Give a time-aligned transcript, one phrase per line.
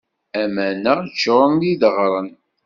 [0.41, 2.29] Aman-a ččuren d ideɣren.